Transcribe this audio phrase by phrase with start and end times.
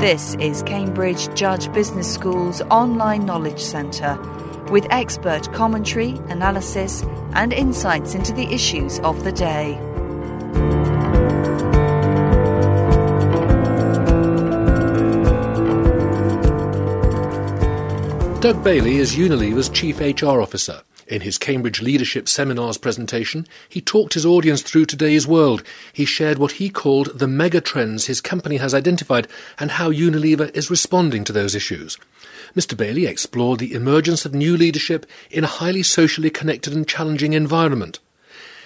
[0.00, 4.16] This is Cambridge Judge Business School's online knowledge centre
[4.70, 7.02] with expert commentary, analysis,
[7.32, 9.74] and insights into the issues of the day.
[18.40, 20.82] Doug Baillie is Unilever's Chief HR Officer.
[21.08, 25.62] In his Cambridge Leadership Seminars presentation, he talked his audience through today's world.
[25.92, 30.54] He shared what he called the mega trends his company has identified and how Unilever
[30.56, 31.96] is responding to those issues.
[32.56, 32.76] Mr.
[32.76, 38.00] Baillie explored the emergence of new leadership in a highly socially connected and challenging environment.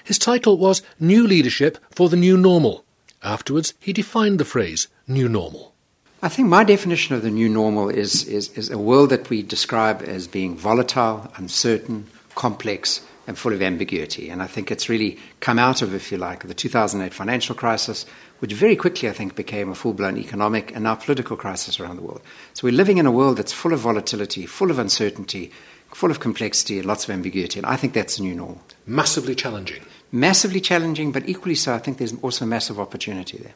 [0.02, 2.84] His title was New Leadership for the New Normal.
[3.22, 5.74] Afterwards, he defined the phrase new normal.
[6.22, 9.42] I think my definition of the new normal is, is, is a world that we
[9.42, 12.06] describe as being volatile, uncertain,
[12.40, 14.30] complex and full of ambiguity.
[14.30, 18.06] And I think it's really come out of, if you like, the 2008 financial crisis,
[18.38, 21.96] which very quickly, I think, became a full blown economic and now political crisis around
[21.96, 22.22] the world.
[22.54, 25.52] So we're living in a world that's full of volatility, full of uncertainty,
[25.92, 27.58] full of complexity, and lots of ambiguity.
[27.58, 28.62] And I think that's the new normal.
[28.86, 29.82] Massively challenging.
[30.10, 33.54] Massively challenging, but equally so, I think there's also massive opportunity there.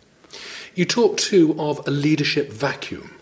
[0.74, 3.14] You talk too of a leadership vacuum.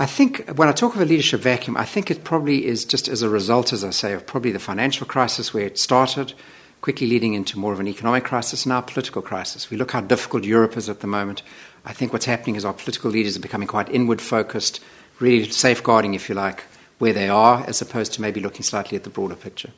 [0.00, 3.06] I think when I talk of a leadership vacuum, I think it probably is just
[3.06, 6.32] as a result, as I say, of probably the financial crisis where it started,
[6.80, 9.68] quickly leading into more of an economic crisis, and now a political crisis.
[9.68, 11.42] We look how difficult Europe is at the moment.
[11.84, 14.80] I think what's happening is our political leaders are becoming quite inward focused,
[15.18, 16.64] really safeguarding, if you like,
[16.98, 19.68] where they are, as opposed to maybe looking slightly at the broader picture.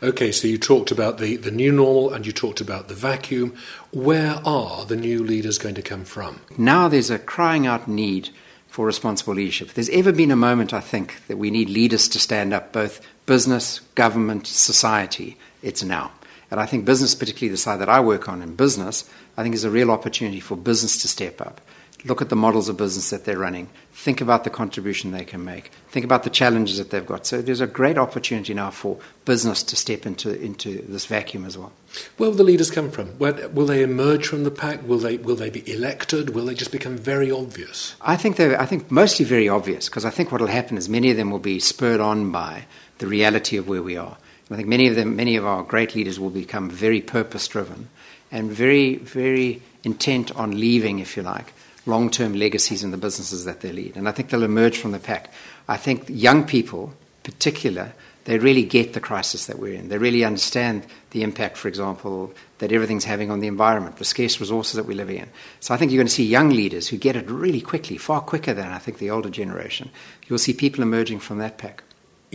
[0.00, 3.52] Okay, so you talked about the, the new normal and you talked about the vacuum.
[3.90, 6.40] Where are the new leaders going to come from?
[6.56, 8.30] Now there's a crying out need
[8.76, 9.68] for responsible leadership.
[9.68, 12.72] If there's ever been a moment, I think, that we need leaders to stand up,
[12.72, 16.12] both business, government, society, it's now.
[16.50, 19.54] And I think business, particularly the side that I work on in business, I think
[19.54, 21.62] is a real opportunity for business to step up
[22.06, 25.44] look at the models of business that they're running, think about the contribution they can
[25.44, 27.26] make, think about the challenges that they've got.
[27.26, 31.58] So there's a great opportunity now for business to step into, into this vacuum as
[31.58, 31.72] well.
[32.16, 33.08] Where will the leaders come from?
[33.18, 34.86] Where, will they emerge from the pack?
[34.86, 36.30] Will they, will they be elected?
[36.30, 37.94] Will they just become very obvious?
[38.00, 40.88] I think, they're, I think mostly very obvious, because I think what will happen is
[40.88, 42.66] many of them will be spurred on by
[42.98, 44.16] the reality of where we are.
[44.48, 47.48] And I think many of them, many of our great leaders will become very purpose
[47.48, 47.88] driven
[48.30, 51.52] and very, very intent on leaving, if you like,
[51.86, 53.96] long term legacies in the businesses that they lead.
[53.96, 55.32] And I think they'll emerge from the pack.
[55.68, 56.92] I think young people,
[57.22, 57.92] particular,
[58.24, 59.88] they really get the crisis that we're in.
[59.88, 64.40] They really understand the impact, for example, that everything's having on the environment, the scarce
[64.40, 65.28] resources that we're living in.
[65.60, 68.20] So I think you're going to see young leaders who get it really quickly, far
[68.20, 69.90] quicker than I think the older generation.
[70.26, 71.84] You'll see people emerging from that pack.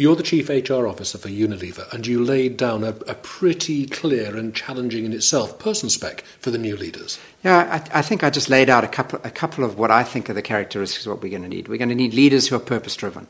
[0.01, 4.35] You're the chief HR officer for Unilever, and you laid down a, a, pretty clear
[4.35, 7.19] and challenging in itself person spec for the new leaders.
[7.43, 10.03] Yeah, I, I, think I just laid out a couple, a couple of what I
[10.03, 11.67] think are the characteristics of what we're going to need.
[11.67, 13.27] We're going to need leaders who are purpose driven,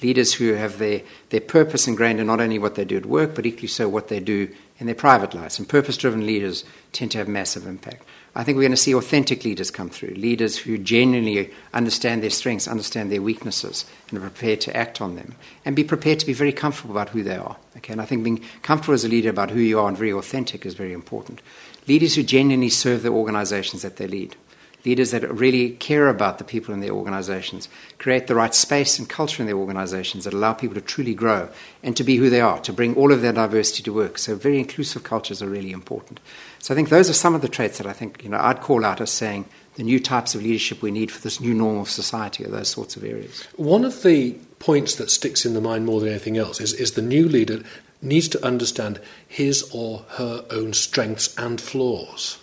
[0.00, 3.34] leaders who have their, their purpose ingrained in not only what they do at work,
[3.34, 4.48] but equally so what they do
[4.78, 5.58] in their private lives.
[5.58, 8.02] And purpose driven leaders tend to have massive impact.
[8.36, 12.30] I think we're going to see authentic leaders come through, leaders who genuinely understand their
[12.30, 16.26] strengths, understand their weaknesses, and are prepared to act on them, and be prepared to
[16.26, 17.56] be very comfortable about who they are.
[17.76, 20.12] Okay, and I think being comfortable as a leader about who you are and very
[20.12, 21.42] authentic is very important.
[21.86, 24.34] Leaders who genuinely serve the organizations that they lead.
[24.84, 27.68] Leaders that really care about the people in their organizations,
[27.98, 31.48] create the right space and culture in their organizations that allow people to truly grow
[31.82, 34.18] and to be who they are, to bring all of their diversity to work.
[34.18, 36.20] So, very inclusive cultures are really important.
[36.58, 38.60] So, I think those are some of the traits that I think you know, I'd
[38.60, 39.46] call out as saying
[39.76, 42.68] the new types of leadership we need for this new normal of society are those
[42.68, 43.44] sorts of areas.
[43.56, 46.92] One of the points that sticks in the mind more than anything else is, is
[46.92, 47.62] the new leader
[48.00, 52.38] needs to understand his or her own strengths and flaws.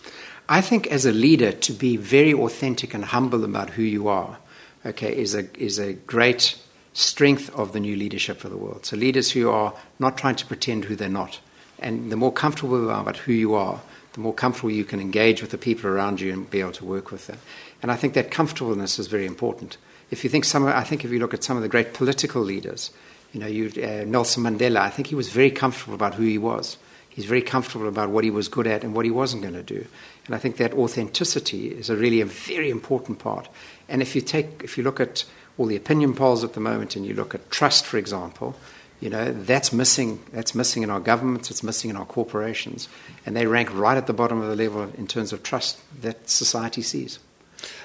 [0.49, 4.37] I think as a leader, to be very authentic and humble about who you are,
[4.85, 6.57] okay, is a, is a great
[6.93, 8.85] strength of the new leadership for the world.
[8.85, 11.39] So leaders who are not trying to pretend who they're not.
[11.79, 13.81] And the more comfortable you are about who you are,
[14.13, 16.85] the more comfortable you can engage with the people around you and be able to
[16.85, 17.37] work with them.
[17.81, 19.77] And I think that comfortableness is very important.
[20.11, 22.41] If you think some, I think if you look at some of the great political
[22.41, 22.91] leaders,
[23.31, 26.37] you know, you, uh, Nelson Mandela, I think he was very comfortable about who he
[26.37, 26.77] was.
[27.11, 29.63] He's very comfortable about what he was good at and what he wasn't going to
[29.63, 29.85] do.
[30.25, 33.49] And I think that authenticity is a really a very important part.
[33.89, 35.25] And if you take, if you look at
[35.57, 38.55] all the opinion polls at the moment, and you look at trust, for example,
[39.01, 40.23] you know that's missing.
[40.31, 41.51] That's missing in our governments.
[41.51, 42.87] It's missing in our corporations,
[43.25, 46.29] and they rank right at the bottom of the level in terms of trust that
[46.29, 47.19] society sees.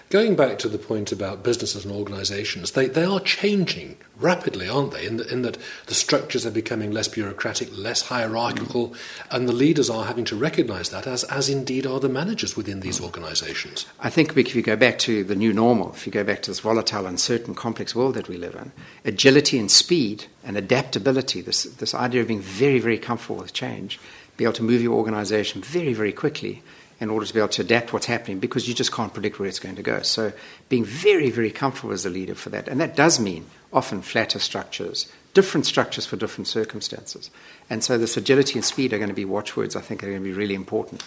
[0.09, 4.93] Going back to the point about businesses and organisations, they, they are changing rapidly, aren't
[4.93, 5.05] they?
[5.05, 8.97] In, the, in, that the structures are becoming less bureaucratic, less hierarchical, mm.
[9.33, 12.81] and the leaders are having to recognise that, as, as indeed are the managers within
[12.81, 13.85] these organisations.
[13.99, 16.53] I think if you go back to the new normal, if you go back to
[16.53, 18.71] this volatile, uncertain, complex world that we live in,
[19.05, 23.99] agility and speed and adaptability, this, this idea of being very, very comfortable with change,
[24.37, 26.63] be able to move your organisation very, very quickly
[26.99, 29.49] in order to be able to adapt what's happening because you just can't predict where
[29.49, 30.01] it's going to go.
[30.03, 30.33] So
[30.69, 32.69] being very, very comfortable as a leader for that.
[32.69, 37.31] And that does mean often flatter structures, different structures for different circumstances.
[37.69, 40.21] And so this agility and speed are going to be watchwords I think are going
[40.21, 41.05] to be really important.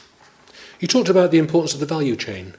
[0.79, 2.53] You talked about the importance of the value chain.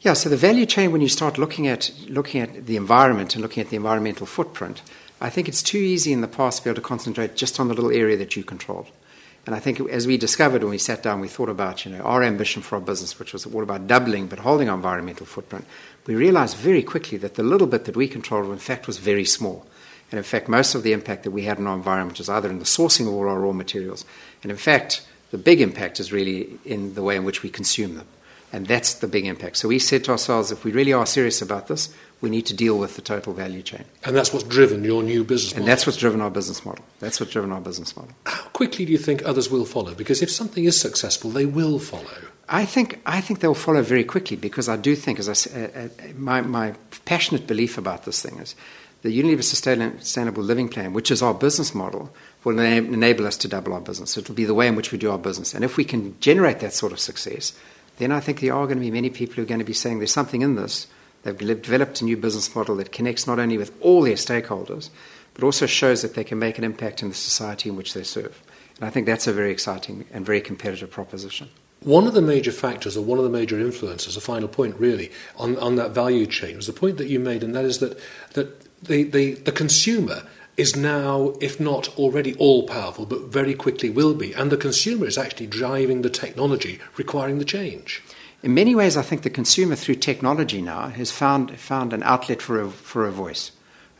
[0.00, 3.42] Yeah, so the value chain, when you start looking at, looking at the environment and
[3.42, 4.82] looking at the environmental footprint,
[5.20, 7.68] I think it's too easy in the past to be able to concentrate just on
[7.68, 8.86] the little area that you control.
[9.46, 12.02] And I think as we discovered when we sat down, we thought about you know
[12.02, 15.66] our ambition for our business, which was all about doubling but holding our environmental footprint.
[16.06, 19.24] We realized very quickly that the little bit that we controlled, in fact, was very
[19.24, 19.66] small.
[20.10, 22.48] And in fact, most of the impact that we had on our environment was either
[22.48, 24.04] in the sourcing of all our raw materials,
[24.42, 27.96] and in fact, the big impact is really in the way in which we consume
[27.96, 28.06] them.
[28.52, 29.56] And that's the big impact.
[29.56, 31.92] So we said to ourselves, if we really are serious about this,
[32.24, 33.84] we need to deal with the total value chain.
[34.02, 35.62] And that's what's driven your new business model.
[35.62, 36.84] And that's what's driven our business model.
[36.98, 38.12] That's what's driven our business model.
[38.26, 39.94] How quickly do you think others will follow?
[39.94, 42.10] Because if something is successful, they will follow.
[42.48, 45.64] I think I think they'll follow very quickly because I do think, as I say,
[45.64, 46.74] uh, uh, my my
[47.04, 48.54] passionate belief about this thing is
[49.02, 52.10] the Unilever Sustainable Living Plan, which is our business model,
[52.42, 54.16] will enable us to double our business.
[54.16, 56.18] It will be the way in which we do our business, and if we can
[56.20, 57.52] generate that sort of success,
[57.98, 59.72] then I think there are going to be many people who are going to be
[59.72, 60.86] saying there's something in this.
[61.24, 64.90] They've developed a new business model that connects not only with all their stakeholders,
[65.34, 68.04] but also shows that they can make an impact in the society in which they
[68.04, 68.42] serve.
[68.76, 71.48] And I think that's a very exciting and very competitive proposition.
[71.80, 75.10] One of the major factors, or one of the major influences, a final point really,
[75.36, 77.98] on, on that value chain was the point that you made, and that is that,
[78.32, 80.22] that the, the, the consumer
[80.56, 84.32] is now, if not already all powerful, but very quickly will be.
[84.32, 88.02] And the consumer is actually driving the technology requiring the change.
[88.44, 92.42] In many ways, I think the consumer, through technology now, has found, found an outlet
[92.42, 93.52] for a, for a voice.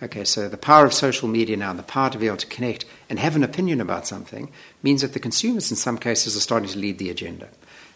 [0.03, 2.85] Okay, so the power of social media now, the power to be able to connect
[3.09, 4.53] and have an opinion about something,
[4.83, 7.49] means that the consumers, in some cases, are starting to lead the agenda.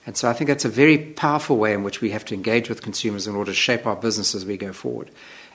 [0.06, 2.70] And so I think that's a very powerful way in which we have to engage
[2.70, 5.10] with consumers in order to shape our business as we go forward.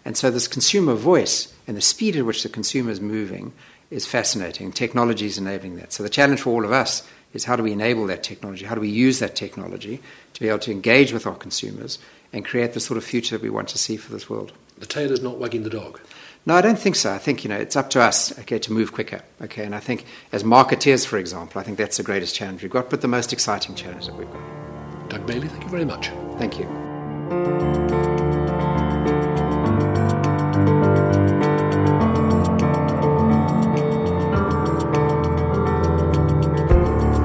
[0.06, 3.52] And so this consumer voice and the speed at which the consumer is moving
[3.90, 4.72] is fascinating.
[4.72, 5.92] Technology is enabling that.
[5.92, 7.02] So the challenge for all of us
[7.34, 8.66] is how do we enable that technology?
[8.66, 10.02] How do we use that technology
[10.34, 12.00] to be able to engage with our consumers
[12.32, 14.54] and create the sort of future that we want to see for this world?
[14.78, 16.00] The tail is not wagging the dog.
[16.46, 17.14] No, I don't think so.
[17.14, 19.64] I think you know it's up to us, okay, to move quicker, okay.
[19.64, 22.90] And I think as marketeers, for example, I think that's the greatest challenge we've got,
[22.90, 25.10] but the most exciting challenge that we've got.
[25.10, 26.10] Doug Baillie, thank you very much.
[26.38, 26.68] Thank you.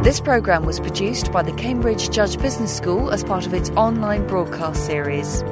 [0.08, 4.26] This programme was produced by the Cambridge Judge Business School as part of its online
[4.26, 5.43] broadcast series.